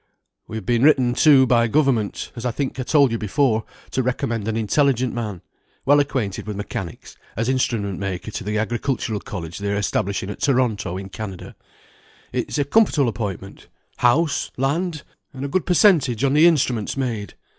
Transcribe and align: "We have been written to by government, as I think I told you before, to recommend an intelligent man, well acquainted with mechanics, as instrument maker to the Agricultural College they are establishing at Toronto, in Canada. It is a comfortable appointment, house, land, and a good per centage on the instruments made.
"We 0.47 0.57
have 0.57 0.65
been 0.65 0.81
written 0.81 1.13
to 1.13 1.45
by 1.45 1.67
government, 1.67 2.31
as 2.35 2.43
I 2.43 2.49
think 2.49 2.79
I 2.79 2.81
told 2.81 3.11
you 3.11 3.19
before, 3.19 3.65
to 3.91 4.01
recommend 4.01 4.47
an 4.47 4.57
intelligent 4.57 5.13
man, 5.13 5.43
well 5.85 5.99
acquainted 5.99 6.47
with 6.47 6.57
mechanics, 6.57 7.15
as 7.35 7.47
instrument 7.47 7.99
maker 7.99 8.31
to 8.31 8.43
the 8.43 8.57
Agricultural 8.57 9.19
College 9.19 9.59
they 9.59 9.71
are 9.71 9.75
establishing 9.75 10.31
at 10.31 10.41
Toronto, 10.41 10.97
in 10.97 11.09
Canada. 11.09 11.55
It 12.33 12.49
is 12.49 12.57
a 12.57 12.65
comfortable 12.65 13.09
appointment, 13.09 13.67
house, 13.97 14.49
land, 14.57 15.03
and 15.33 15.45
a 15.45 15.47
good 15.47 15.67
per 15.67 15.75
centage 15.75 16.23
on 16.23 16.33
the 16.33 16.47
instruments 16.47 16.97
made. 16.97 17.35